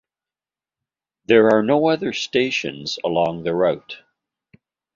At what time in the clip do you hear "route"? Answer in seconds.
3.53-3.99